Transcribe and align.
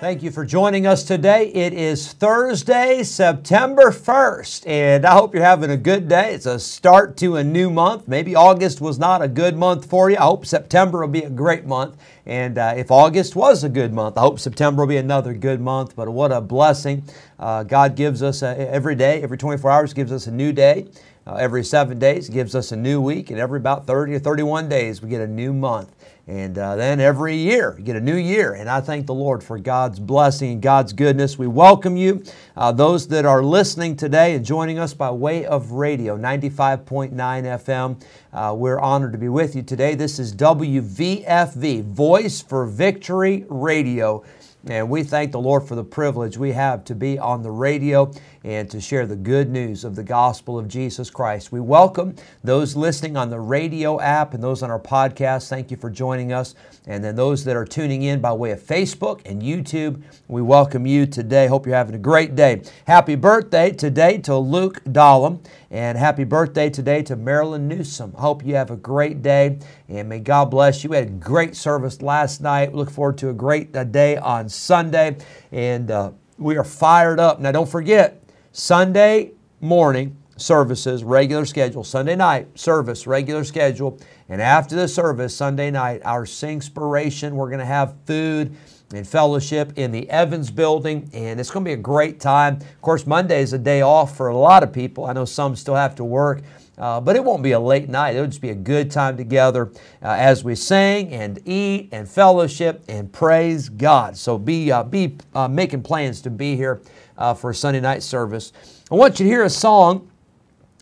Thank 0.00 0.22
you 0.22 0.30
for 0.30 0.44
joining 0.44 0.86
us 0.86 1.02
today. 1.02 1.48
It 1.48 1.72
is 1.72 2.12
Thursday, 2.12 3.02
September 3.02 3.90
1st, 3.90 4.64
and 4.64 5.04
I 5.04 5.14
hope 5.14 5.34
you're 5.34 5.42
having 5.42 5.72
a 5.72 5.76
good 5.76 6.06
day. 6.06 6.34
It's 6.34 6.46
a 6.46 6.60
start 6.60 7.16
to 7.16 7.34
a 7.34 7.42
new 7.42 7.68
month. 7.68 8.06
Maybe 8.06 8.36
August 8.36 8.80
was 8.80 8.96
not 9.00 9.22
a 9.22 9.26
good 9.26 9.56
month 9.56 9.90
for 9.90 10.08
you. 10.08 10.16
I 10.16 10.22
hope 10.22 10.46
September 10.46 11.00
will 11.00 11.08
be 11.08 11.24
a 11.24 11.30
great 11.30 11.66
month. 11.66 11.96
And 12.26 12.58
uh, 12.58 12.74
if 12.76 12.92
August 12.92 13.34
was 13.34 13.64
a 13.64 13.68
good 13.68 13.92
month, 13.92 14.16
I 14.16 14.20
hope 14.20 14.38
September 14.38 14.82
will 14.82 14.88
be 14.88 14.98
another 14.98 15.34
good 15.34 15.60
month. 15.60 15.96
But 15.96 16.08
what 16.10 16.30
a 16.30 16.40
blessing. 16.40 17.02
Uh, 17.36 17.64
God 17.64 17.96
gives 17.96 18.22
us 18.22 18.44
uh, 18.44 18.54
every 18.56 18.94
day, 18.94 19.20
every 19.20 19.36
24 19.36 19.68
hours, 19.68 19.94
gives 19.94 20.12
us 20.12 20.28
a 20.28 20.30
new 20.30 20.52
day. 20.52 20.86
Uh, 21.28 21.34
every 21.34 21.62
seven 21.62 21.98
days 21.98 22.30
gives 22.30 22.54
us 22.54 22.72
a 22.72 22.76
new 22.76 23.02
week, 23.02 23.30
and 23.30 23.38
every 23.38 23.58
about 23.58 23.86
30 23.86 24.14
or 24.14 24.18
31 24.18 24.66
days, 24.66 25.02
we 25.02 25.10
get 25.10 25.20
a 25.20 25.26
new 25.26 25.52
month. 25.52 25.94
And 26.26 26.56
uh, 26.56 26.76
then 26.76 27.00
every 27.00 27.36
year, 27.36 27.74
you 27.76 27.84
get 27.84 27.96
a 27.96 28.00
new 28.00 28.16
year. 28.16 28.54
And 28.54 28.68
I 28.68 28.80
thank 28.80 29.06
the 29.06 29.14
Lord 29.14 29.44
for 29.44 29.58
God's 29.58 30.00
blessing 30.00 30.52
and 30.52 30.62
God's 30.62 30.94
goodness. 30.94 31.38
We 31.38 31.46
welcome 31.46 31.98
you, 31.98 32.22
uh, 32.56 32.72
those 32.72 33.08
that 33.08 33.26
are 33.26 33.42
listening 33.42 33.94
today 33.94 34.34
and 34.34 34.44
joining 34.44 34.78
us 34.78 34.94
by 34.94 35.10
way 35.10 35.44
of 35.44 35.72
radio, 35.72 36.16
95.9 36.16 37.12
FM. 37.12 38.02
Uh, 38.32 38.54
we're 38.54 38.78
honored 38.78 39.12
to 39.12 39.18
be 39.18 39.28
with 39.28 39.54
you 39.54 39.62
today. 39.62 39.94
This 39.94 40.18
is 40.18 40.34
WVFV, 40.34 41.84
Voice 41.84 42.40
for 42.40 42.64
Victory 42.64 43.44
Radio. 43.50 44.24
And 44.66 44.90
we 44.90 45.04
thank 45.04 45.30
the 45.30 45.40
Lord 45.40 45.68
for 45.68 45.76
the 45.76 45.84
privilege 45.84 46.36
we 46.36 46.50
have 46.50 46.84
to 46.86 46.94
be 46.96 47.16
on 47.16 47.44
the 47.44 47.50
radio 47.50 48.10
and 48.42 48.68
to 48.70 48.80
share 48.80 49.06
the 49.06 49.14
good 49.14 49.48
news 49.50 49.84
of 49.84 49.94
the 49.94 50.02
gospel 50.02 50.58
of 50.58 50.66
Jesus 50.66 51.10
Christ. 51.10 51.52
We 51.52 51.60
welcome 51.60 52.16
those 52.42 52.74
listening 52.74 53.16
on 53.16 53.30
the 53.30 53.38
radio 53.38 54.00
app 54.00 54.34
and 54.34 54.42
those 54.42 54.64
on 54.64 54.70
our 54.70 54.80
podcast. 54.80 55.48
Thank 55.48 55.70
you 55.70 55.76
for 55.76 55.90
joining 55.90 56.32
us. 56.32 56.56
And 56.88 57.04
then 57.04 57.14
those 57.14 57.44
that 57.44 57.54
are 57.54 57.64
tuning 57.64 58.02
in 58.02 58.20
by 58.20 58.32
way 58.32 58.50
of 58.50 58.60
Facebook 58.60 59.20
and 59.24 59.42
YouTube, 59.42 60.02
we 60.26 60.42
welcome 60.42 60.86
you 60.86 61.06
today. 61.06 61.46
Hope 61.46 61.64
you're 61.64 61.76
having 61.76 61.94
a 61.94 61.98
great 61.98 62.34
day. 62.34 62.62
Happy 62.86 63.14
birthday 63.14 63.70
today 63.70 64.18
to 64.18 64.36
Luke 64.36 64.82
Dahlem, 64.84 65.38
and 65.70 65.98
happy 65.98 66.24
birthday 66.24 66.70
today 66.70 67.02
to 67.02 67.16
Marilyn 67.16 67.68
Newsom. 67.68 68.12
Hope 68.12 68.44
you 68.44 68.54
have 68.54 68.70
a 68.70 68.76
great 68.76 69.22
day, 69.22 69.58
and 69.88 70.08
may 70.08 70.18
God 70.18 70.46
bless 70.50 70.82
you. 70.82 70.90
We 70.90 70.96
had 70.96 71.08
a 71.08 71.10
great 71.10 71.54
service 71.54 72.00
last 72.00 72.40
night. 72.40 72.74
Look 72.74 72.90
forward 72.90 73.18
to 73.18 73.28
a 73.28 73.34
great 73.34 73.74
uh, 73.76 73.84
day 73.84 74.16
on 74.16 74.48
Sunday, 74.48 75.18
and 75.52 75.90
uh, 75.90 76.12
we 76.38 76.56
are 76.56 76.64
fired 76.64 77.20
up. 77.20 77.40
Now, 77.40 77.52
don't 77.52 77.68
forget, 77.68 78.22
Sunday 78.52 79.32
morning 79.60 80.16
services, 80.36 81.04
regular 81.04 81.44
schedule. 81.44 81.84
Sunday 81.84 82.16
night 82.16 82.58
service, 82.58 83.06
regular 83.06 83.44
schedule. 83.44 83.98
And 84.28 84.40
after 84.40 84.76
the 84.76 84.88
service, 84.88 85.36
Sunday 85.36 85.70
night, 85.70 86.00
our 86.04 86.24
Singspiration, 86.24 87.32
we're 87.32 87.48
going 87.48 87.58
to 87.58 87.64
have 87.64 87.94
food 88.06 88.56
and 88.92 89.06
fellowship 89.06 89.72
in 89.76 89.92
the 89.92 90.08
Evans 90.08 90.50
building, 90.50 91.10
and 91.12 91.38
it's 91.38 91.50
going 91.50 91.64
to 91.64 91.68
be 91.68 91.74
a 91.74 91.76
great 91.76 92.20
time. 92.20 92.56
Of 92.56 92.80
course, 92.80 93.06
Monday 93.06 93.42
is 93.42 93.52
a 93.52 93.58
day 93.58 93.82
off 93.82 94.16
for 94.16 94.28
a 94.28 94.36
lot 94.36 94.62
of 94.62 94.72
people. 94.72 95.04
I 95.04 95.12
know 95.12 95.24
some 95.24 95.56
still 95.56 95.74
have 95.74 95.94
to 95.96 96.04
work. 96.04 96.42
Uh, 96.78 97.00
but 97.00 97.16
it 97.16 97.24
won't 97.24 97.42
be 97.42 97.52
a 97.52 97.60
late 97.60 97.88
night. 97.88 98.14
It'll 98.14 98.28
just 98.28 98.40
be 98.40 98.50
a 98.50 98.54
good 98.54 98.90
time 98.90 99.16
together 99.16 99.72
uh, 100.00 100.10
as 100.10 100.44
we 100.44 100.54
sing 100.54 101.12
and 101.12 101.40
eat 101.44 101.88
and 101.90 102.08
fellowship 102.08 102.84
and 102.88 103.12
praise 103.12 103.68
God. 103.68 104.16
So 104.16 104.38
be 104.38 104.70
uh, 104.70 104.84
be 104.84 105.16
uh, 105.34 105.48
making 105.48 105.82
plans 105.82 106.20
to 106.22 106.30
be 106.30 106.54
here 106.54 106.80
uh, 107.16 107.34
for 107.34 107.52
Sunday 107.52 107.80
night 107.80 108.04
service. 108.04 108.52
I 108.92 108.94
want 108.94 109.18
you 109.18 109.24
to 109.24 109.28
hear 109.28 109.42
a 109.42 109.50
song. 109.50 110.08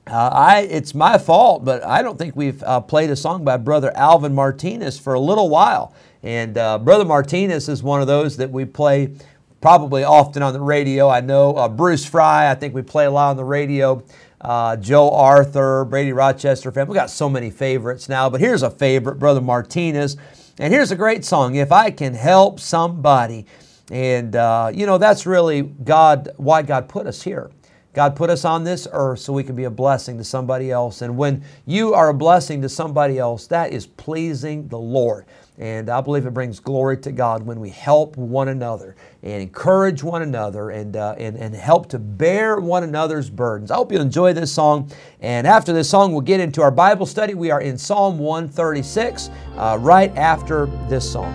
Uh, 0.07 0.29
I 0.33 0.61
it's 0.71 0.95
my 0.95 1.17
fault, 1.17 1.65
but 1.65 1.83
I 1.83 2.03
don't 2.03 2.19
think 2.19 2.37
we've 2.37 2.63
played 2.87 3.09
a 3.09 3.17
song 3.17 3.43
by 3.43 3.57
Brother 3.57 3.91
Alvin 3.97 4.35
Martinez 4.35 4.99
for 4.99 5.15
a 5.15 5.21
little 5.21 5.49
while. 5.49 5.95
And 6.27 6.55
Brother 6.55 7.05
Martinez 7.05 7.69
is 7.69 7.83
one 7.83 8.01
of 8.01 8.07
those 8.07 8.37
that 8.37 8.51
we 8.51 8.65
play 8.65 9.13
probably 9.61 10.05
often 10.05 10.43
on 10.43 10.53
the 10.53 10.61
radio. 10.61 11.09
I 11.09 11.21
know 11.21 11.69
Bruce 11.69 12.05
Fry. 12.05 12.51
I 12.51 12.55
think 12.55 12.75
we 12.75 12.83
play 12.83 13.07
a 13.07 13.11
lot 13.11 13.31
on 13.31 13.37
the 13.37 13.45
radio 13.45 14.05
uh, 14.41 14.77
Joe 14.77 15.11
Arthur, 15.11 15.85
Brady 15.85 16.13
Rochester 16.13 16.71
family. 16.71 16.91
We 16.91 16.95
got 16.95 17.11
so 17.11 17.29
many 17.29 17.51
favorites 17.51 18.09
now, 18.09 18.31
but 18.31 18.41
here's 18.41 18.63
a 18.63 18.71
favorite, 18.71 19.19
Brother 19.19 19.41
Martinez. 19.41 20.17
And 20.59 20.73
here's 20.73 20.91
a 20.91 20.97
great 20.97 21.25
song, 21.25 21.57
If 21.57 21.73
I 21.73 21.91
Can 21.91 22.15
Help 22.15 22.61
Somebody. 22.61 23.47
And, 23.91 24.35
uh, 24.37 24.71
you 24.73 24.87
know, 24.87 24.99
that's 24.99 25.27
really 25.27 25.63
God, 25.63 26.31
why 26.37 26.63
God 26.63 26.89
put 26.89 27.07
us 27.07 27.23
here. 27.23 27.51
God 27.93 28.15
put 28.15 28.29
us 28.31 28.45
on 28.45 28.65
this 28.65 28.87
earth 28.93 29.21
so 29.21 29.33
we 29.33 29.43
can 29.43 29.57
be 29.57 29.65
a 29.65 29.71
blessing 29.71 30.19
to 30.19 30.25
somebody 30.25 30.71
else. 30.71 31.03
And 31.03 31.17
when 31.17 31.43
you 31.65 31.95
are 31.95 32.11
a 32.11 32.15
blessing 32.15 32.61
to 32.63 32.69
somebody 32.69 33.19
else, 33.19 33.47
that 33.47 33.73
is 33.73 33.87
pleasing 33.87 34.69
the 34.69 34.79
Lord. 34.79 35.25
And 35.59 35.89
I 35.89 36.03
believe 36.03 36.27
it 36.27 36.35
brings 36.35 36.61
glory 36.61 36.99
to 36.99 37.13
God 37.13 37.45
when 37.45 37.61
we 37.61 37.71
help 37.71 38.17
one 38.19 38.49
another 38.49 38.95
and 39.23 39.41
encourage 39.41 40.03
one 40.03 40.21
another 40.21 40.71
and, 40.71 40.97
uh, 40.97 41.15
and, 41.19 41.37
and 41.37 41.55
help 41.55 41.89
to 41.91 41.99
bear 41.99 42.61
one 42.61 42.83
another's 42.83 43.31
burdens. 43.31 43.71
I 43.71 43.77
hope 43.77 43.91
you 43.91 43.99
enjoy 43.99 44.35
this 44.35 44.53
song. 44.53 44.91
And 45.21 45.47
after 45.47 45.73
this 45.73 45.89
song, 45.89 46.13
we'll 46.13 46.21
get 46.21 46.41
into 46.41 46.61
our 46.61 46.71
Bible 46.71 47.07
study. 47.07 47.33
We 47.33 47.51
are 47.51 47.63
in 47.63 47.79
Psalm 47.79 48.19
136 48.19 49.31
uh, 49.57 49.79
right 49.81 50.15
after 50.17 50.67
this 50.89 51.11
song. 51.11 51.35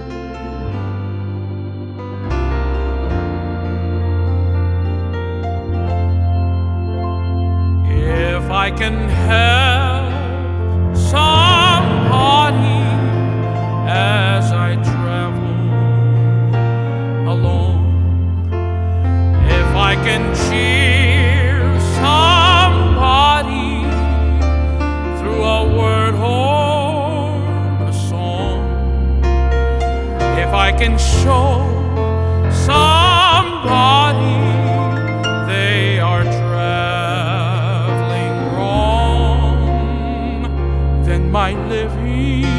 If 7.87 8.51
I 8.51 8.69
can 8.69 9.09
help 9.09 9.70
if 30.51 30.55
I 30.57 30.71
can 30.73 30.97
show 30.97 31.63
somebody 32.51 34.39
they 35.47 35.97
are 35.97 36.23
traveling 36.23 37.53
wrong, 38.53 39.55
then 41.05 41.31
my 41.31 41.53
living 41.69 42.50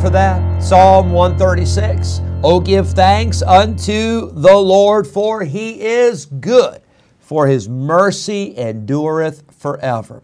For 0.00 0.10
that. 0.10 0.60
Psalm 0.60 1.12
136. 1.12 2.20
Oh, 2.42 2.58
give 2.58 2.88
thanks 2.88 3.40
unto 3.42 4.32
the 4.32 4.56
Lord, 4.56 5.06
for 5.06 5.44
he 5.44 5.80
is 5.80 6.26
good, 6.26 6.82
for 7.20 7.46
his 7.46 7.68
mercy 7.68 8.56
endureth 8.58 9.44
forever. 9.56 10.22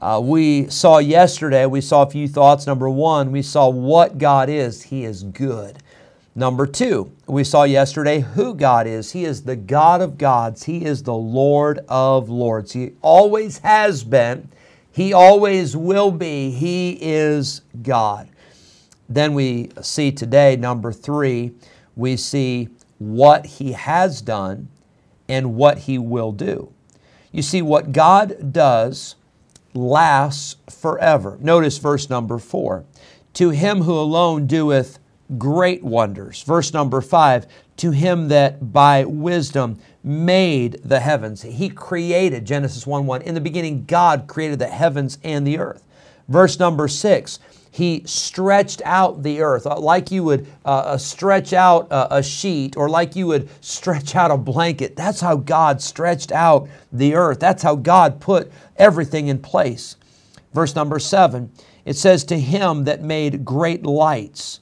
Uh, 0.00 0.20
we 0.22 0.68
saw 0.68 0.98
yesterday, 0.98 1.66
we 1.66 1.80
saw 1.80 2.02
a 2.02 2.10
few 2.10 2.26
thoughts. 2.26 2.66
Number 2.66 2.90
one, 2.90 3.30
we 3.30 3.42
saw 3.42 3.68
what 3.68 4.18
God 4.18 4.48
is. 4.48 4.82
He 4.84 5.04
is 5.04 5.22
good. 5.22 5.78
Number 6.34 6.66
two, 6.66 7.12
we 7.26 7.44
saw 7.44 7.64
yesterday 7.64 8.20
who 8.20 8.54
God 8.54 8.86
is. 8.86 9.12
He 9.12 9.24
is 9.24 9.42
the 9.42 9.56
God 9.56 10.00
of 10.00 10.18
gods. 10.18 10.64
He 10.64 10.84
is 10.84 11.04
the 11.04 11.14
Lord 11.14 11.80
of 11.88 12.28
lords. 12.28 12.72
He 12.72 12.92
always 13.02 13.58
has 13.58 14.02
been. 14.02 14.48
He 14.90 15.12
always 15.12 15.76
will 15.76 16.10
be. 16.10 16.50
He 16.50 16.98
is 17.00 17.60
God. 17.82 18.28
Then 19.10 19.34
we 19.34 19.70
see 19.82 20.12
today, 20.12 20.56
number 20.56 20.92
three, 20.92 21.52
we 21.96 22.16
see 22.16 22.68
what 22.98 23.44
He 23.44 23.72
has 23.72 24.22
done 24.22 24.68
and 25.28 25.56
what 25.56 25.78
He 25.78 25.98
will 25.98 26.32
do. 26.32 26.72
You 27.32 27.42
see, 27.42 27.60
what 27.60 27.92
God 27.92 28.52
does 28.52 29.16
lasts 29.74 30.56
forever. 30.68 31.38
Notice 31.40 31.78
verse 31.78 32.10
number 32.10 32.38
four. 32.38 32.84
To 33.34 33.50
him 33.50 33.82
who 33.82 33.94
alone 33.94 34.46
doeth 34.46 34.98
great 35.38 35.84
wonders. 35.84 36.42
Verse 36.42 36.72
number 36.72 37.00
five. 37.00 37.46
To 37.78 37.92
him 37.92 38.28
that 38.28 38.72
by 38.72 39.04
wisdom 39.04 39.78
made 40.02 40.80
the 40.84 41.00
heavens. 41.00 41.42
He 41.42 41.68
created, 41.68 42.44
Genesis 42.44 42.86
1 42.86 43.06
1. 43.06 43.22
In 43.22 43.34
the 43.34 43.40
beginning, 43.40 43.84
God 43.84 44.26
created 44.26 44.58
the 44.58 44.66
heavens 44.66 45.18
and 45.22 45.46
the 45.46 45.58
earth. 45.58 45.84
Verse 46.28 46.58
number 46.58 46.88
six. 46.88 47.38
He 47.70 48.02
stretched 48.04 48.82
out 48.84 49.22
the 49.22 49.42
earth 49.42 49.66
uh, 49.66 49.78
like 49.78 50.10
you 50.10 50.24
would 50.24 50.46
uh, 50.64 50.68
uh, 50.68 50.98
stretch 50.98 51.52
out 51.52 51.86
a 51.90 52.22
sheet 52.22 52.76
or 52.76 52.88
like 52.88 53.14
you 53.14 53.28
would 53.28 53.48
stretch 53.60 54.16
out 54.16 54.30
a 54.30 54.36
blanket. 54.36 54.96
That's 54.96 55.20
how 55.20 55.36
God 55.36 55.80
stretched 55.80 56.32
out 56.32 56.68
the 56.92 57.14
earth. 57.14 57.38
That's 57.38 57.62
how 57.62 57.76
God 57.76 58.20
put 58.20 58.50
everything 58.76 59.28
in 59.28 59.38
place. 59.38 59.96
Verse 60.52 60.74
number 60.74 60.98
seven, 60.98 61.52
it 61.84 61.96
says, 61.96 62.24
To 62.24 62.38
him 62.38 62.84
that 62.84 63.02
made 63.02 63.44
great 63.44 63.86
lights. 63.86 64.60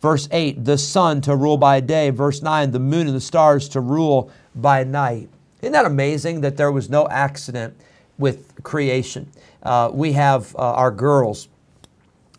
Verse 0.00 0.28
8, 0.30 0.64
the 0.64 0.78
sun 0.78 1.20
to 1.22 1.36
rule 1.36 1.58
by 1.58 1.80
day. 1.80 2.08
Verse 2.08 2.40
9, 2.40 2.70
the 2.70 2.78
moon 2.78 3.06
and 3.06 3.14
the 3.14 3.20
stars 3.20 3.68
to 3.70 3.80
rule 3.80 4.30
by 4.54 4.82
night. 4.82 5.28
Isn't 5.60 5.72
that 5.72 5.84
amazing 5.84 6.40
that 6.40 6.56
there 6.56 6.72
was 6.72 6.88
no 6.88 7.06
accident 7.08 7.76
with 8.16 8.62
creation? 8.62 9.30
Uh, 9.62 9.90
we 9.92 10.12
have 10.12 10.56
uh, 10.56 10.72
our 10.72 10.90
girls 10.90 11.48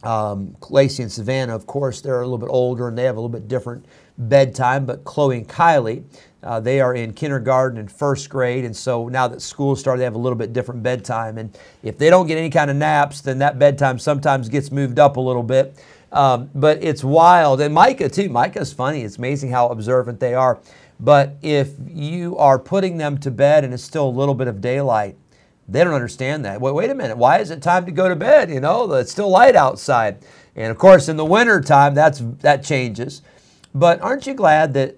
um, 0.04 0.56
Lacey 0.70 1.04
and 1.04 1.12
Savannah, 1.12 1.56
of 1.56 1.68
course, 1.68 2.02
they're 2.02 2.22
a 2.22 2.26
little 2.26 2.38
bit 2.38 2.50
older 2.50 2.88
and 2.88 2.98
they 2.98 3.04
have 3.04 3.16
a 3.16 3.20
little 3.20 3.30
bit 3.30 3.48
different 3.48 3.86
bedtime. 4.18 4.86
But 4.86 5.04
Chloe 5.04 5.38
and 5.38 5.48
Kylie, 5.48 6.04
uh, 6.44 6.60
they 6.60 6.82
are 6.82 6.96
in 6.96 7.14
kindergarten 7.14 7.78
and 7.78 7.92
first 7.92 8.30
grade, 8.30 8.66
and 8.66 8.76
so 8.76 9.08
now 9.08 9.28
that 9.28 9.42
school 9.42 9.76
started, 9.76 10.00
they 10.00 10.06
have 10.06 10.16
a 10.16 10.20
little 10.20 10.38
bit 10.38 10.54
different 10.54 10.82
bedtime. 10.82 11.38
And 11.38 11.58
if 11.84 11.98
they 11.98 12.10
don't 12.10 12.28
get 12.28 12.38
any 12.38 12.50
kind 12.50 12.72
of 12.72 12.78
naps, 12.78 13.22
then 13.22 13.38
that 13.40 13.60
bedtime 13.60 14.00
sometimes 14.00 14.50
gets 14.50 14.72
moved 14.72 14.98
up 14.98 15.18
a 15.18 15.22
little 15.22 15.44
bit. 15.44 15.84
Um, 16.12 16.50
but 16.54 16.84
it's 16.84 17.04
wild, 17.04 17.62
and 17.62 17.74
Micah 17.74 18.10
too. 18.10 18.28
Micah's 18.28 18.74
funny. 18.74 19.04
It's 19.04 19.18
amazing 19.18 19.52
how 19.52 19.70
observant 19.70 20.20
they 20.20 20.34
are. 20.34 20.60
But 21.00 21.38
if 21.42 21.70
you 21.88 22.38
are 22.38 22.60
putting 22.60 22.98
them 22.98 23.18
to 23.20 23.32
bed 23.32 23.64
and 23.64 23.74
it's 23.74 23.84
still 23.84 24.08
a 24.08 24.10
little 24.10 24.36
bit 24.36 24.48
of 24.48 24.62
daylight, 24.62 25.16
they 25.72 25.84
don't 25.84 25.94
understand 25.94 26.46
that. 26.46 26.60
Wait, 26.60 26.74
wait 26.74 26.90
a 26.90 26.96
minute. 26.96 27.18
Why 27.18 27.40
is 27.40 27.50
it 27.50 27.62
time 27.62 27.86
to 27.86 27.92
go 27.92 28.10
to 28.10 28.16
bed? 28.16 28.50
You 28.50 28.60
know, 28.60 28.92
it's 28.94 29.12
still 29.12 29.30
light 29.30 29.56
outside. 29.56 30.18
And 30.56 30.70
of 30.70 30.78
course, 30.78 31.08
in 31.08 31.18
the 31.18 31.26
winter 31.26 31.62
time, 31.62 31.94
that's 31.94 32.20
that 32.42 32.64
changes. 32.64 33.22
But 33.74 34.02
aren't 34.02 34.28
you 34.28 34.34
glad 34.34 34.74
that 34.74 34.98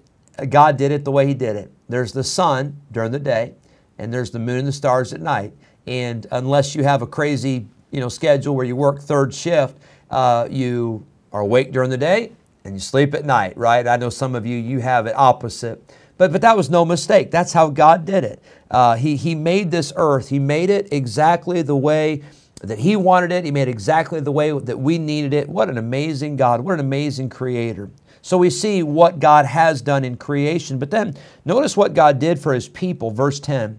God 0.50 0.76
did 0.76 0.90
it 0.90 1.04
the 1.04 1.12
way 1.12 1.26
He 1.26 1.34
did 1.34 1.56
it? 1.56 1.70
There's 1.88 2.12
the 2.12 2.24
sun 2.24 2.80
during 2.90 3.12
the 3.12 3.20
day, 3.20 3.54
and 3.98 4.12
there's 4.12 4.32
the 4.32 4.38
moon 4.40 4.58
and 4.58 4.68
the 4.68 4.72
stars 4.72 5.12
at 5.12 5.20
night. 5.20 5.52
And 5.86 6.26
unless 6.32 6.74
you 6.74 6.82
have 6.82 7.02
a 7.02 7.06
crazy, 7.06 7.66
you 7.90 8.00
know, 8.00 8.08
schedule 8.08 8.56
where 8.56 8.66
you 8.66 8.74
work 8.74 9.00
third 9.00 9.32
shift, 9.32 9.76
uh, 10.10 10.48
you 10.50 11.06
are 11.32 11.42
awake 11.42 11.72
during 11.72 11.90
the 11.90 11.98
day 11.98 12.32
and 12.64 12.74
you 12.74 12.80
sleep 12.80 13.14
at 13.14 13.24
night, 13.24 13.56
right? 13.56 13.86
I 13.86 13.96
know 13.96 14.08
some 14.08 14.34
of 14.34 14.46
you 14.46 14.56
you 14.56 14.80
have 14.80 15.06
it 15.06 15.14
opposite. 15.16 15.82
But, 16.16 16.32
but 16.32 16.40
that 16.42 16.56
was 16.56 16.70
no 16.70 16.84
mistake. 16.84 17.30
That's 17.30 17.52
how 17.52 17.70
God 17.70 18.04
did 18.04 18.24
it. 18.24 18.42
Uh, 18.70 18.96
he, 18.96 19.16
he 19.16 19.34
made 19.34 19.70
this 19.70 19.92
earth, 19.96 20.28
He 20.28 20.38
made 20.38 20.70
it 20.70 20.92
exactly 20.92 21.62
the 21.62 21.76
way 21.76 22.22
that 22.62 22.78
He 22.78 22.96
wanted 22.96 23.32
it. 23.32 23.44
He 23.44 23.50
made 23.50 23.68
it 23.68 23.72
exactly 23.72 24.20
the 24.20 24.32
way 24.32 24.56
that 24.58 24.78
we 24.78 24.98
needed 24.98 25.34
it. 25.34 25.48
What 25.48 25.68
an 25.68 25.78
amazing 25.78 26.36
God. 26.36 26.60
What 26.60 26.74
an 26.74 26.80
amazing 26.80 27.28
Creator. 27.30 27.90
So 28.22 28.38
we 28.38 28.48
see 28.48 28.82
what 28.82 29.20
God 29.20 29.44
has 29.44 29.82
done 29.82 30.04
in 30.04 30.16
creation. 30.16 30.78
But 30.78 30.90
then 30.90 31.14
notice 31.44 31.76
what 31.76 31.92
God 31.92 32.18
did 32.18 32.38
for 32.38 32.54
His 32.54 32.68
people. 32.68 33.10
Verse 33.10 33.38
10 33.38 33.78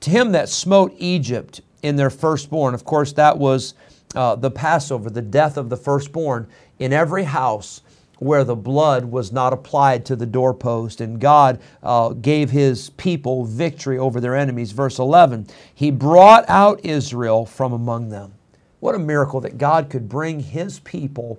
To 0.00 0.10
him 0.10 0.32
that 0.32 0.48
smote 0.48 0.94
Egypt 0.98 1.60
in 1.82 1.96
their 1.96 2.10
firstborn, 2.10 2.74
of 2.74 2.84
course, 2.84 3.12
that 3.12 3.38
was 3.38 3.74
uh, 4.16 4.34
the 4.34 4.50
Passover, 4.50 5.10
the 5.10 5.22
death 5.22 5.56
of 5.56 5.68
the 5.68 5.76
firstborn 5.76 6.48
in 6.78 6.92
every 6.92 7.24
house 7.24 7.82
where 8.18 8.44
the 8.44 8.56
blood 8.56 9.06
was 9.06 9.32
not 9.32 9.52
applied 9.52 10.04
to 10.06 10.16
the 10.16 10.26
doorpost. 10.26 11.00
And 11.00 11.20
God 11.20 11.60
uh, 11.82 12.10
gave 12.10 12.50
his 12.50 12.90
people 12.90 13.44
victory 13.44 13.98
over 13.98 14.20
their 14.20 14.36
enemies. 14.36 14.72
Verse 14.72 14.98
11, 14.98 15.46
he 15.74 15.90
brought 15.90 16.44
out 16.48 16.84
Israel 16.84 17.46
from 17.46 17.72
among 17.72 18.08
them. 18.10 18.34
What 18.80 18.94
a 18.94 18.98
miracle 18.98 19.40
that 19.40 19.58
God 19.58 19.88
could 19.88 20.08
bring 20.08 20.40
his 20.40 20.78
people 20.80 21.38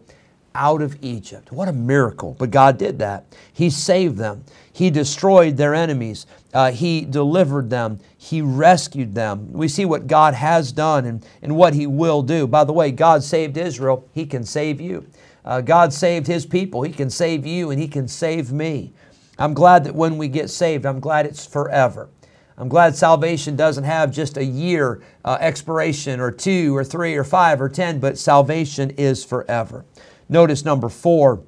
out 0.56 0.82
of 0.82 0.98
Egypt. 1.04 1.52
What 1.52 1.68
a 1.68 1.74
miracle. 1.74 2.36
But 2.40 2.52
God 2.52 2.78
did 2.78 3.00
that. 3.00 3.26
He 3.54 3.70
saved 3.70 4.18
them. 4.18 4.44
He 4.72 4.90
destroyed 4.90 5.58
their 5.58 5.76
enemies. 5.76 6.26
Uh, 6.54 6.72
he 6.72 7.02
delivered 7.02 7.70
them. 7.70 8.00
He 8.18 8.42
rescued 8.42 9.14
them. 9.14 9.54
We 9.54 9.68
see 9.68 9.86
what 9.86 10.08
God 10.08 10.34
has 10.34 10.72
done 10.72 11.06
and, 11.06 11.26
and 11.42 11.56
what 11.56 11.76
He 11.76 11.86
will 11.86 12.24
do. 12.24 12.48
By 12.48 12.64
the 12.64 12.74
way, 12.74 12.92
God 12.92 13.24
saved 13.24 13.56
Israel. 13.56 14.10
He 14.14 14.26
can 14.26 14.44
save 14.44 14.82
you. 14.82 15.06
Uh, 15.46 15.62
God 15.62 15.94
saved 15.94 16.26
His 16.26 16.46
people. 16.46 16.82
He 16.82 16.92
can 16.92 17.10
save 17.10 17.46
you 17.46 17.70
and 17.70 17.80
He 17.80 17.88
can 17.88 18.08
save 18.08 18.52
me. 18.52 18.94
I'm 19.38 19.54
glad 19.54 19.84
that 19.84 19.94
when 19.94 20.18
we 20.18 20.28
get 20.28 20.50
saved, 20.50 20.86
I'm 20.86 21.00
glad 21.00 21.26
it's 21.26 21.46
forever. 21.46 22.10
I'm 22.58 22.70
glad 22.70 22.96
salvation 22.96 23.56
doesn't 23.56 23.84
have 23.84 24.12
just 24.12 24.38
a 24.38 24.46
year 24.46 25.02
uh, 25.26 25.38
expiration 25.42 26.20
or 26.20 26.32
two 26.32 26.76
or 26.76 26.84
three 26.84 27.16
or 27.16 27.26
five 27.26 27.62
or 27.62 27.68
ten, 27.68 28.00
but 28.00 28.18
salvation 28.18 28.92
is 28.92 29.26
forever. 29.26 29.86
Notice 30.29 30.65
number 30.65 30.89
four, 30.89 31.41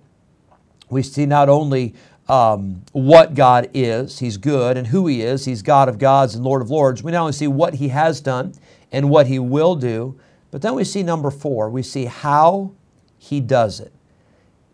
we 0.89 1.03
see 1.03 1.25
not 1.25 1.49
only 1.49 1.95
um, 2.29 2.83
what 2.91 3.33
God 3.33 3.69
is, 3.73 4.19
He's 4.19 4.37
good, 4.37 4.77
and 4.77 4.87
who 4.87 5.07
He 5.07 5.21
is, 5.21 5.45
He's 5.45 5.61
God 5.61 5.89
of 5.89 5.97
gods 5.97 6.35
and 6.35 6.43
Lord 6.43 6.61
of 6.61 6.69
lords. 6.69 7.03
We 7.03 7.11
not 7.11 7.21
only 7.21 7.33
see 7.33 7.47
what 7.47 7.75
He 7.75 7.89
has 7.89 8.21
done 8.21 8.53
and 8.91 9.09
what 9.09 9.27
He 9.27 9.39
will 9.39 9.75
do, 9.75 10.19
But 10.51 10.61
then 10.61 10.75
we 10.75 10.83
see 10.83 11.03
number 11.03 11.29
four, 11.31 11.69
we 11.69 11.83
see 11.83 12.05
how 12.05 12.71
he 13.17 13.39
does 13.41 13.79
it. 13.79 13.91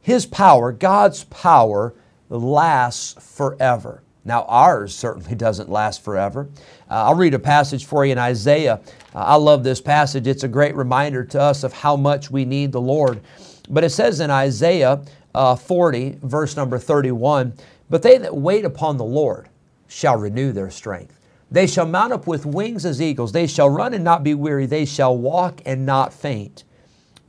His 0.01 0.25
power, 0.25 0.71
God's 0.71 1.23
power, 1.25 1.93
lasts 2.29 3.15
forever. 3.35 4.03
Now, 4.25 4.43
ours 4.43 4.95
certainly 4.95 5.35
doesn't 5.45 5.69
last 5.69 6.03
forever. 6.03 6.49
Uh, 6.89 7.05
I'll 7.05 7.15
read 7.15 7.33
a 7.33 7.39
passage 7.39 7.85
for 7.85 8.05
you 8.05 8.11
in 8.11 8.17
Isaiah. 8.17 8.81
Uh, 9.13 9.19
I 9.19 9.35
love 9.35 9.63
this 9.63 9.81
passage. 9.81 10.27
It's 10.27 10.43
a 10.43 10.47
great 10.47 10.75
reminder 10.75 11.23
to 11.25 11.41
us 11.41 11.63
of 11.63 11.73
how 11.73 11.95
much 11.95 12.29
we 12.29 12.45
need 12.45 12.71
the 12.71 12.81
Lord. 12.81 13.21
But 13.69 13.83
it 13.83 13.89
says 13.89 14.19
in 14.19 14.29
Isaiah 14.29 15.03
uh, 15.33 15.55
40, 15.55 16.19
verse 16.21 16.55
number 16.55 16.77
31, 16.77 17.53
But 17.89 18.01
they 18.01 18.17
that 18.17 18.35
wait 18.35 18.65
upon 18.65 18.97
the 18.97 19.03
Lord 19.03 19.49
shall 19.87 20.17
renew 20.17 20.51
their 20.51 20.71
strength. 20.71 21.19
They 21.51 21.67
shall 21.67 21.85
mount 21.85 22.13
up 22.13 22.25
with 22.25 22.47
wings 22.47 22.85
as 22.85 23.01
eagles. 23.01 23.31
They 23.31 23.45
shall 23.45 23.69
run 23.69 23.93
and 23.93 24.03
not 24.03 24.23
be 24.23 24.33
weary. 24.33 24.65
They 24.65 24.85
shall 24.85 25.15
walk 25.15 25.61
and 25.65 25.85
not 25.85 26.11
faint. 26.11 26.63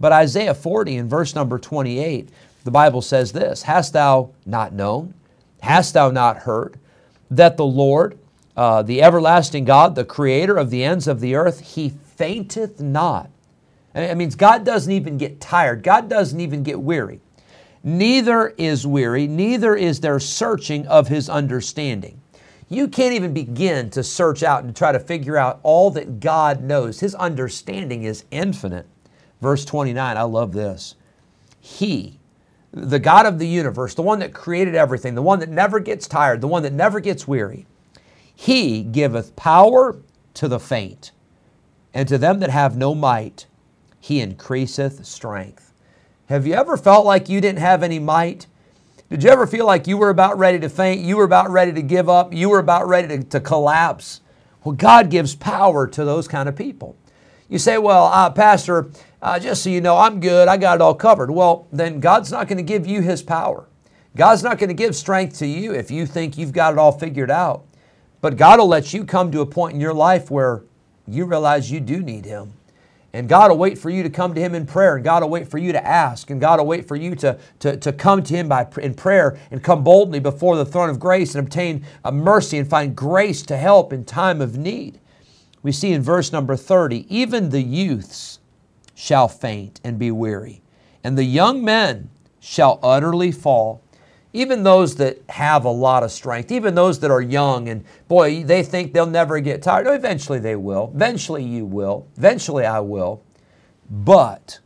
But 0.01 0.13
Isaiah 0.13 0.55
40 0.55 0.97
in 0.97 1.09
verse 1.09 1.35
number 1.35 1.59
28, 1.59 2.31
the 2.65 2.71
Bible 2.71 3.03
says 3.03 3.33
this 3.33 3.63
Hast 3.63 3.93
thou 3.93 4.31
not 4.47 4.73
known? 4.73 5.15
Hast 5.61 5.95
thou 5.95 6.11
not 6.11 6.39
heard 6.39 6.79
that 7.31 7.57
the 7.57 7.67
Lord, 7.67 8.19
uh, 8.57 8.83
the 8.83 9.03
everlasting 9.03 9.67
God, 9.67 9.95
the 9.95 10.05
creator 10.05 10.57
of 10.57 10.71
the 10.71 10.83
ends 10.83 11.07
of 11.07 11.21
the 11.21 11.35
earth, 11.35 11.61
he 11.61 11.91
fainteth 11.91 12.81
not? 12.81 13.31
It 13.95 14.17
means 14.17 14.35
God 14.35 14.65
doesn't 14.65 14.93
even 14.93 15.19
get 15.19 15.41
tired, 15.41 15.83
God 15.83 16.09
doesn't 16.09 16.41
even 16.41 16.63
get 16.63 16.81
weary. 16.81 17.21
Neither 17.83 18.49
is 18.57 18.87
weary, 18.87 19.27
neither 19.27 19.77
is 19.77 20.01
there 20.01 20.19
searching 20.19 20.87
of 20.87 21.09
his 21.09 21.29
understanding. 21.29 22.21
You 22.69 22.89
can't 22.89 23.13
even 23.13 23.35
begin 23.35 23.91
to 23.91 24.03
search 24.03 24.43
out 24.43 24.65
and 24.65 24.75
try 24.75 24.91
to 24.91 24.99
figure 24.99 25.37
out 25.37 25.61
all 25.63 25.91
that 25.93 26.19
God 26.19 26.63
knows. 26.63 27.01
His 27.01 27.15
understanding 27.15 28.05
is 28.05 28.25
infinite. 28.31 28.87
Verse 29.41 29.65
29, 29.67 30.17
I 30.17 30.23
love 30.23 30.53
this. 30.53 30.95
He, 31.61 32.19
the 32.73 32.99
God 32.99 33.27
of 33.27 33.39
the 33.39 33.47
universe, 33.47 33.95
the 33.95 34.03
one 34.03 34.19
that 34.21 34.33
created 34.33 34.75
everything, 34.75 35.15
the 35.15 35.23
one 35.23 35.39
that 35.41 35.51
never 35.51 35.79
gets 35.79 36.09
tired, 36.09 36.41
the 36.41 36.49
one 36.49 36.63
that 36.63 36.73
never 36.73 37.01
gets 37.01 37.29
weary, 37.29 37.67
he 38.35 38.83
giveth 38.83 39.37
power 39.37 39.97
to 40.35 40.49
the 40.49 40.59
faint, 40.59 41.13
and 41.93 42.09
to 42.09 42.19
them 42.19 42.41
that 42.41 42.51
have 42.51 42.77
no 42.77 42.95
might, 42.95 43.47
he 44.05 44.21
increaseth 44.21 45.03
strength. 45.07 45.73
Have 46.27 46.47
you 46.47 46.53
ever 46.53 46.77
felt 46.77 47.07
like 47.07 47.31
you 47.31 47.41
didn't 47.41 47.61
have 47.61 47.83
any 47.83 47.99
might? 47.99 48.47
Did 49.09 49.25
you 49.25 49.31
ever 49.31 49.47
feel 49.47 49.65
like 49.65 49.87
you 49.87 49.97
were 49.97 50.11
about 50.11 50.37
ready 50.37 50.59
to 50.59 50.69
faint? 50.69 51.01
You 51.01 51.17
were 51.17 51.25
about 51.25 51.49
ready 51.49 51.73
to 51.73 51.81
give 51.81 52.07
up? 52.07 52.31
You 52.31 52.51
were 52.51 52.59
about 52.59 52.87
ready 52.87 53.09
to, 53.09 53.25
to 53.25 53.41
collapse? 53.41 54.21
Well, 54.63 54.75
God 54.75 55.09
gives 55.09 55.35
power 55.35 55.87
to 55.87 56.05
those 56.05 56.29
kind 56.29 56.51
of 56.51 56.55
people. 56.55 56.99
You 57.49 57.59
say, 57.59 57.79
well, 57.79 58.05
uh, 58.13 58.29
Pastor, 58.29 58.91
uh, 59.23 59.39
just 59.39 59.63
so 59.63 59.71
you 59.71 59.81
know, 59.81 59.97
I'm 59.97 60.21
good. 60.21 60.49
I 60.49 60.59
got 60.59 60.75
it 60.75 60.83
all 60.83 60.95
covered. 60.95 61.31
Well, 61.31 61.67
then 61.73 61.99
God's 61.99 62.31
not 62.31 62.47
going 62.47 62.59
to 62.59 62.63
give 62.63 62.87
you 62.87 63.01
His 63.01 63.23
power. 63.23 63.71
God's 64.15 64.43
not 64.43 64.59
going 64.59 64.69
to 64.69 64.75
give 64.75 64.95
strength 64.95 65.39
to 65.39 65.47
you 65.47 65.73
if 65.73 65.91
you 65.91 66.05
think 66.05 66.37
you've 66.37 66.53
got 66.53 66.75
it 66.75 66.79
all 66.79 66.93
figured 66.93 67.31
out. 67.31 67.65
But 68.21 68.37
God 68.37 68.61
will 68.61 68.69
let 68.69 68.93
you 68.93 69.07
come 69.07 69.33
to 69.33 69.41
a 69.41 69.47
point 69.47 69.73
in 69.73 69.81
your 69.81 69.95
life 69.95 70.31
where 70.31 70.63
you 71.09 71.25
realize 71.25 71.71
you 71.71 71.81
do 71.81 72.03
need 72.03 72.27
Him. 72.27 72.53
And 73.15 73.29
God 73.29 73.49
will 73.49 73.59
wait 73.59 73.79
for 73.79 73.91
you 73.91 74.03
to 74.03 74.11
come 74.11 74.35
to 74.35 74.41
Him 74.41 74.57
in 74.57 74.67
prayer, 74.67 74.97
and 74.97 75.05
God 75.05 75.23
will 75.23 75.31
wait 75.31 75.47
for 75.49 75.57
you 75.57 75.71
to 75.71 75.87
ask, 75.87 76.31
and 76.31 76.41
God 76.41 76.59
will 76.59 76.67
wait 76.67 76.89
for 76.89 76.97
you 76.97 77.15
to, 77.15 77.39
to, 77.61 77.77
to 77.77 77.93
come 77.93 78.25
to 78.25 78.35
Him 78.35 78.49
by, 78.49 78.67
in 78.83 78.93
prayer 78.93 79.39
and 79.53 79.63
come 79.63 79.85
boldly 79.85 80.19
before 80.19 80.57
the 80.57 80.65
throne 80.65 80.91
of 80.91 80.99
grace 80.99 81.37
and 81.37 81.47
obtain 81.47 81.87
a 82.05 82.11
mercy 82.11 82.59
and 82.59 82.69
find 82.69 82.97
grace 82.97 83.43
to 83.43 83.57
help 83.57 83.93
in 83.93 84.05
time 84.05 84.41
of 84.41 84.59
need. 84.59 84.99
We 85.63 85.71
see 85.71 85.93
in 85.93 86.03
verse 86.03 86.33
number 86.33 86.57
30 86.57 87.07
even 87.09 87.51
the 87.51 87.63
youths 87.63 88.41
shall 88.97 89.29
faint 89.29 89.81
and 89.85 89.97
be 89.97 90.11
weary, 90.11 90.61
and 91.05 91.17
the 91.17 91.23
young 91.23 91.65
men 91.65 92.11
shall 92.41 92.81
utterly 92.83 93.31
fall. 93.31 93.84
Even 94.35 94.65
those 94.65 94.97
that 94.97 95.23
have 95.31 95.65
a 95.65 95.71
lot 95.71 96.03
of 96.03 96.11
strength, 96.11 96.51
even 96.51 96.75
those 96.75 96.99
that 96.99 97.11
are 97.11 97.23
young 97.23 97.69
and 97.69 97.85
boy, 98.09 98.43
they 98.43 98.65
think 98.65 98.93
they'll 98.93 99.07
never 99.07 99.39
get 99.39 99.63
tired. 99.63 99.87
eventually 99.87 100.41
they 100.41 100.57
will. 100.57 100.93
Eventually 100.93 101.45
you 101.45 101.65
will. 101.65 102.09
Eventually 102.17 102.67
I 102.67 102.81
will. 102.81 103.23
But 103.89 104.59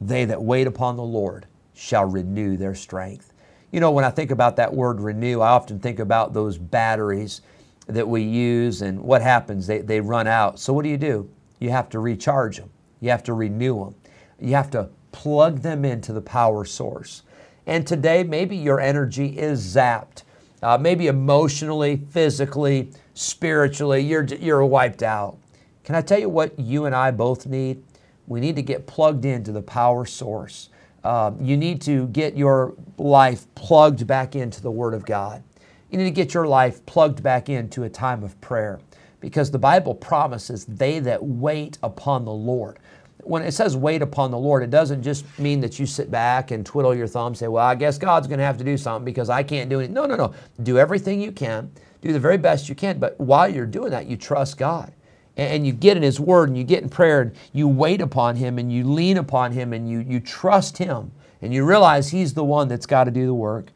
they 0.00 0.24
that 0.24 0.42
wait 0.42 0.66
upon 0.66 0.96
the 0.96 1.02
Lord 1.02 1.46
shall 1.74 2.06
renew 2.06 2.56
their 2.56 2.74
strength. 2.74 3.34
You 3.70 3.80
know, 3.80 3.90
when 3.90 4.04
I 4.04 4.10
think 4.10 4.30
about 4.30 4.56
that 4.56 4.72
word 4.72 4.98
renew, 4.98 5.40
I 5.40 5.50
often 5.50 5.78
think 5.78 5.98
about 5.98 6.32
those 6.32 6.56
batteries 6.56 7.42
that 7.88 8.08
we 8.08 8.22
use 8.22 8.80
and 8.80 8.98
what 8.98 9.20
happens? 9.20 9.66
They, 9.66 9.78
they 9.80 10.00
run 10.00 10.26
out. 10.26 10.58
So 10.58 10.72
what 10.72 10.84
do 10.84 10.88
you 10.88 10.96
do? 10.96 11.28
You 11.60 11.70
have 11.70 11.90
to 11.90 12.00
recharge 12.00 12.56
them. 12.56 12.70
You 13.00 13.10
have 13.10 13.22
to 13.24 13.34
renew 13.34 13.84
them. 13.84 13.94
You 14.40 14.54
have 14.54 14.70
to 14.70 14.88
plug 15.12 15.60
them 15.60 15.84
into 15.84 16.12
the 16.12 16.20
power 16.22 16.64
source. 16.64 17.22
And 17.66 17.86
today, 17.86 18.24
maybe 18.24 18.56
your 18.56 18.80
energy 18.80 19.38
is 19.38 19.64
zapped. 19.74 20.22
Uh, 20.62 20.78
maybe 20.78 21.08
emotionally, 21.08 21.96
physically, 21.96 22.90
spiritually, 23.14 24.00
you're, 24.00 24.24
you're 24.24 24.64
wiped 24.64 25.02
out. 25.02 25.36
Can 25.84 25.94
I 25.94 26.02
tell 26.02 26.18
you 26.18 26.28
what 26.28 26.58
you 26.58 26.86
and 26.86 26.94
I 26.94 27.10
both 27.10 27.46
need? 27.46 27.82
We 28.28 28.40
need 28.40 28.56
to 28.56 28.62
get 28.62 28.86
plugged 28.86 29.24
into 29.24 29.50
the 29.50 29.62
power 29.62 30.04
source. 30.04 30.68
Uh, 31.02 31.32
you 31.40 31.56
need 31.56 31.82
to 31.82 32.06
get 32.08 32.36
your 32.36 32.74
life 32.96 33.52
plugged 33.56 34.06
back 34.06 34.36
into 34.36 34.62
the 34.62 34.70
Word 34.70 34.94
of 34.94 35.04
God. 35.04 35.42
You 35.90 35.98
need 35.98 36.04
to 36.04 36.10
get 36.10 36.32
your 36.32 36.46
life 36.46 36.84
plugged 36.86 37.22
back 37.22 37.48
into 37.48 37.82
a 37.82 37.90
time 37.90 38.22
of 38.22 38.40
prayer 38.40 38.80
because 39.20 39.50
the 39.50 39.58
Bible 39.58 39.94
promises 39.94 40.64
they 40.64 41.00
that 41.00 41.24
wait 41.24 41.78
upon 41.82 42.24
the 42.24 42.32
Lord 42.32 42.78
when 43.22 43.42
it 43.42 43.52
says 43.52 43.76
wait 43.76 44.02
upon 44.02 44.30
the 44.30 44.38
Lord, 44.38 44.62
it 44.62 44.70
doesn't 44.70 45.02
just 45.02 45.24
mean 45.38 45.60
that 45.60 45.78
you 45.78 45.86
sit 45.86 46.10
back 46.10 46.50
and 46.50 46.64
twiddle 46.64 46.94
your 46.94 47.06
thumb, 47.06 47.34
say, 47.34 47.48
well, 47.48 47.64
I 47.64 47.74
guess 47.74 47.98
God's 47.98 48.26
going 48.26 48.38
to 48.38 48.44
have 48.44 48.58
to 48.58 48.64
do 48.64 48.76
something 48.76 49.04
because 49.04 49.30
I 49.30 49.42
can't 49.42 49.70
do 49.70 49.80
it. 49.80 49.90
No, 49.90 50.06
no, 50.06 50.16
no. 50.16 50.34
Do 50.62 50.78
everything 50.78 51.20
you 51.20 51.32
can, 51.32 51.70
do 52.00 52.12
the 52.12 52.20
very 52.20 52.38
best 52.38 52.68
you 52.68 52.74
can. 52.74 52.98
But 52.98 53.18
while 53.20 53.48
you're 53.48 53.66
doing 53.66 53.90
that, 53.90 54.06
you 54.06 54.16
trust 54.16 54.58
God. 54.58 54.92
And 55.36 55.66
you 55.66 55.72
get 55.72 55.96
in 55.96 56.02
His 56.02 56.20
Word 56.20 56.50
and 56.50 56.58
you 56.58 56.64
get 56.64 56.82
in 56.82 56.90
prayer 56.90 57.22
and 57.22 57.34
you 57.54 57.66
wait 57.66 58.02
upon 58.02 58.36
Him 58.36 58.58
and 58.58 58.70
you 58.70 58.84
lean 58.84 59.16
upon 59.16 59.52
Him 59.52 59.72
and 59.72 59.88
you, 59.88 60.00
you 60.00 60.20
trust 60.20 60.76
Him 60.76 61.10
and 61.40 61.54
you 61.54 61.64
realize 61.64 62.10
He's 62.10 62.34
the 62.34 62.44
one 62.44 62.68
that's 62.68 62.84
got 62.84 63.04
to 63.04 63.10
do 63.10 63.24
the 63.24 63.34
work. 63.34 63.70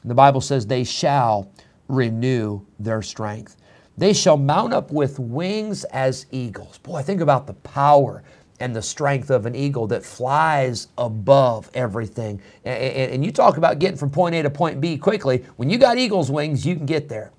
And 0.00 0.10
the 0.10 0.14
Bible 0.14 0.40
says, 0.40 0.66
they 0.66 0.84
shall 0.84 1.52
renew 1.88 2.62
their 2.78 3.02
strength. 3.02 3.56
They 3.98 4.14
shall 4.14 4.38
mount 4.38 4.72
up 4.72 4.90
with 4.90 5.18
wings 5.18 5.84
as 5.84 6.26
eagles. 6.30 6.78
Boy, 6.78 7.02
think 7.02 7.20
about 7.20 7.46
the 7.46 7.54
power 7.54 8.22
and 8.62 8.76
the 8.76 8.80
strength 8.80 9.28
of 9.28 9.44
an 9.44 9.56
eagle 9.56 9.88
that 9.88 10.04
flies 10.04 10.86
above 10.96 11.68
everything. 11.74 12.40
And, 12.64 13.12
and, 13.12 13.24
you 13.24 13.32
talk 13.32 13.56
about 13.56 13.80
getting 13.80 13.96
from 13.96 14.08
point 14.08 14.36
A 14.36 14.42
to 14.44 14.50
point 14.50 14.80
B 14.80 14.96
quickly. 14.96 15.44
When 15.56 15.68
you 15.68 15.78
got 15.78 15.98
eagle's 15.98 16.30
wings, 16.30 16.64
you 16.64 16.76
can 16.76 16.86
get 16.86 17.08
there. 17.08 17.32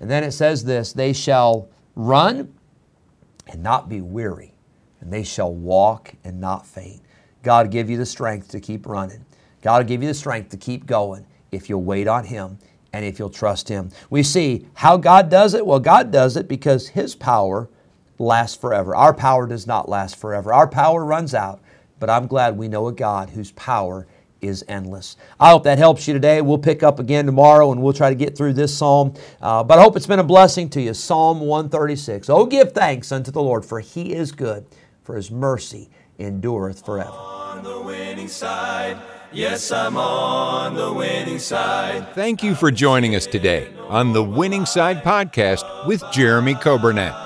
And 0.00 0.10
then 0.10 0.22
it 0.22 0.32
says 0.32 0.64
this 0.64 0.92
they 0.92 1.14
shall 1.14 1.70
run 1.94 2.52
and 3.46 3.62
not 3.62 3.88
be 3.88 4.02
weary, 4.02 4.52
and 5.00 5.10
they 5.10 5.22
shall 5.24 5.54
walk 5.54 6.12
and 6.24 6.38
not 6.38 6.66
faint. 6.66 7.00
God 7.42 7.66
will 7.66 7.72
give 7.72 7.88
you 7.88 7.96
the 7.96 8.04
strength 8.04 8.48
to 8.48 8.60
keep 8.60 8.86
running. 8.86 9.24
God 9.62 9.78
will 9.78 9.88
give 9.88 10.02
you 10.02 10.08
the 10.08 10.14
strength 10.14 10.50
to 10.50 10.58
keep 10.58 10.84
going 10.84 11.24
if 11.52 11.70
you'll 11.70 11.84
wait 11.84 12.06
on 12.06 12.24
Him 12.24 12.58
and 12.92 13.02
if 13.02 13.18
you'll 13.18 13.30
trust 13.30 13.66
Him. 13.70 13.90
We 14.10 14.22
see 14.22 14.66
how 14.74 14.98
God 14.98 15.30
does 15.30 15.54
it. 15.54 15.64
Well, 15.64 15.80
God 15.80 16.10
does 16.10 16.36
it 16.36 16.48
because 16.48 16.88
His 16.88 17.14
power 17.14 17.70
last 18.18 18.60
forever. 18.60 18.94
Our 18.94 19.14
power 19.14 19.46
does 19.46 19.66
not 19.66 19.88
last 19.88 20.16
forever. 20.16 20.52
Our 20.52 20.68
power 20.68 21.04
runs 21.04 21.34
out, 21.34 21.60
but 21.98 22.10
I'm 22.10 22.26
glad 22.26 22.56
we 22.56 22.68
know 22.68 22.88
a 22.88 22.92
God 22.92 23.30
whose 23.30 23.52
power 23.52 24.06
is 24.40 24.64
endless. 24.68 25.16
I 25.40 25.50
hope 25.50 25.64
that 25.64 25.78
helps 25.78 26.06
you 26.06 26.14
today. 26.14 26.40
We'll 26.40 26.58
pick 26.58 26.82
up 26.82 26.98
again 26.98 27.26
tomorrow 27.26 27.72
and 27.72 27.82
we'll 27.82 27.92
try 27.92 28.10
to 28.10 28.14
get 28.14 28.36
through 28.36 28.52
this 28.52 28.76
psalm. 28.76 29.14
Uh, 29.40 29.64
but 29.64 29.78
I 29.78 29.82
hope 29.82 29.96
it's 29.96 30.06
been 30.06 30.18
a 30.18 30.24
blessing 30.24 30.68
to 30.70 30.80
you. 30.80 30.94
Psalm 30.94 31.40
136. 31.40 32.28
Oh, 32.28 32.46
give 32.46 32.72
thanks 32.72 33.12
unto 33.12 33.30
the 33.30 33.42
Lord, 33.42 33.64
for 33.64 33.80
he 33.80 34.14
is 34.14 34.32
good, 34.32 34.66
for 35.02 35.16
his 35.16 35.30
mercy 35.30 35.88
endureth 36.18 36.84
forever. 36.84 37.10
On 37.10 37.62
the 37.62 37.80
winning 37.80 38.28
side. 38.28 38.98
Yes, 39.32 39.72
I'm 39.72 39.96
on 39.96 40.74
the 40.74 40.92
winning 40.92 41.38
side. 41.38 42.14
Thank 42.14 42.42
you 42.42 42.54
for 42.54 42.70
joining 42.70 43.14
us 43.14 43.26
today 43.26 43.68
on 43.88 44.12
the 44.12 44.22
Winning 44.22 44.64
Side 44.64 45.02
Podcast 45.02 45.86
with 45.86 46.02
Jeremy 46.12 46.54
Coburnett 46.54 47.25